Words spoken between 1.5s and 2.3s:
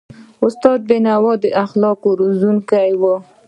اخلاقو